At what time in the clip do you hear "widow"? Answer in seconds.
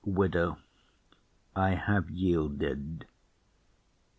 0.03-0.57